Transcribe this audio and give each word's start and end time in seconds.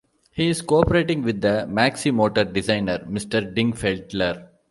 He 0.31 0.49
is 0.49 0.63
co-operating 0.63 1.21
with 1.21 1.41
the 1.41 1.67
Maximotor 1.69 2.51
designer, 2.51 3.05
Mr. 3.07 3.53
Dingfelder. 3.53 4.47